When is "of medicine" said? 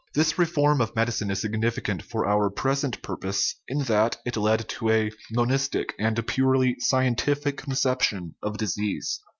0.81-1.29